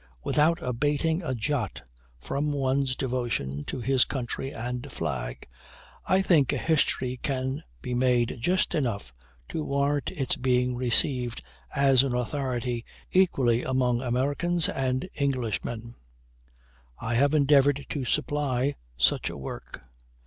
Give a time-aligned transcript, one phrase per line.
[0.23, 1.83] Without abating a jot
[2.19, 5.47] from one's devotion to his country and flag,
[6.07, 9.13] I think a history can be made just enough
[9.49, 11.45] to warrant its being received
[11.75, 15.93] as an authority equally among Americans and Englishmen.
[16.99, 19.83] I have endeavored to supply such a work.